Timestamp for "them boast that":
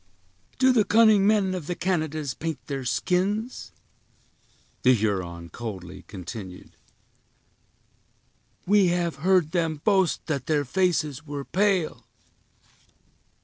9.51-10.47